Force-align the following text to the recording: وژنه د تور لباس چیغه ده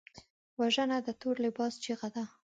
وژنه 0.59 0.97
د 1.05 1.09
تور 1.21 1.35
لباس 1.45 1.73
چیغه 1.83 2.09
ده 2.15 2.23